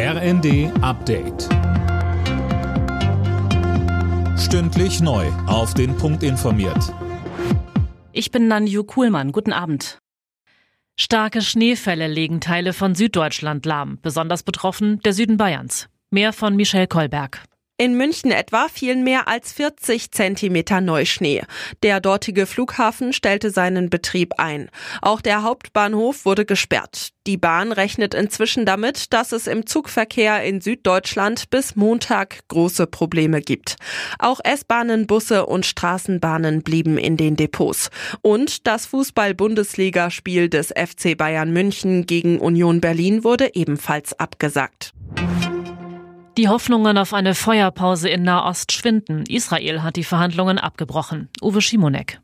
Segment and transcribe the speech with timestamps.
[0.00, 1.48] RND Update.
[4.38, 5.26] Stündlich neu.
[5.48, 6.94] Auf den Punkt informiert.
[8.12, 9.32] Ich bin Nanju Kuhlmann.
[9.32, 9.98] Guten Abend.
[10.94, 13.98] Starke Schneefälle legen Teile von Süddeutschland lahm.
[14.00, 15.88] Besonders betroffen der Süden Bayerns.
[16.12, 17.42] Mehr von Michelle Kolberg.
[17.80, 21.44] In München etwa fielen mehr als 40 Zentimeter Neuschnee.
[21.84, 24.68] Der dortige Flughafen stellte seinen Betrieb ein.
[25.00, 27.10] Auch der Hauptbahnhof wurde gesperrt.
[27.28, 33.40] Die Bahn rechnet inzwischen damit, dass es im Zugverkehr in Süddeutschland bis Montag große Probleme
[33.40, 33.76] gibt.
[34.18, 37.90] Auch S-Bahnen, Busse und Straßenbahnen blieben in den Depots.
[38.22, 44.94] Und das Fußball-Bundesligaspiel des FC Bayern München gegen Union Berlin wurde ebenfalls abgesagt.
[46.38, 49.24] Die Hoffnungen auf eine Feuerpause in Nahost schwinden.
[49.26, 51.28] Israel hat die Verhandlungen abgebrochen.
[51.42, 52.20] Uwe Schimonek.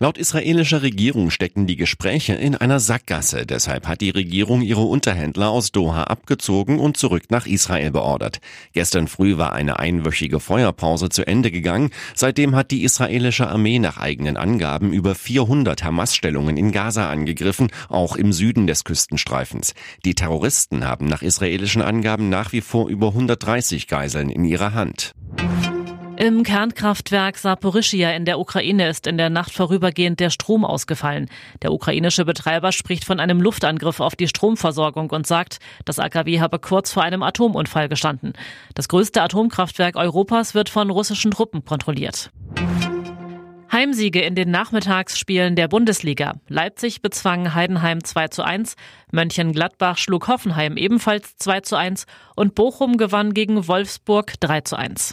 [0.00, 3.46] Laut israelischer Regierung stecken die Gespräche in einer Sackgasse.
[3.46, 8.40] Deshalb hat die Regierung ihre Unterhändler aus Doha abgezogen und zurück nach Israel beordert.
[8.72, 11.90] Gestern früh war eine einwöchige Feuerpause zu Ende gegangen.
[12.16, 18.16] Seitdem hat die israelische Armee nach eigenen Angaben über 400 Hamas-Stellungen in Gaza angegriffen, auch
[18.16, 19.74] im Süden des Küstenstreifens.
[20.04, 25.14] Die Terroristen haben nach israelischen Angaben nach wie vor über 130 Geiseln in ihrer Hand.
[26.16, 31.28] Im Kernkraftwerk Saporischia in der Ukraine ist in der Nacht vorübergehend der Strom ausgefallen.
[31.62, 36.60] Der ukrainische Betreiber spricht von einem Luftangriff auf die Stromversorgung und sagt, das AKW habe
[36.60, 38.34] kurz vor einem Atomunfall gestanden.
[38.74, 42.30] Das größte Atomkraftwerk Europas wird von russischen Truppen kontrolliert.
[43.72, 46.34] Heimsiege in den Nachmittagsspielen der Bundesliga.
[46.46, 48.76] Leipzig bezwang Heidenheim 2 zu 1,
[49.10, 55.12] Mönchengladbach schlug Hoffenheim ebenfalls 2 zu 1 und Bochum gewann gegen Wolfsburg 3 zu 1.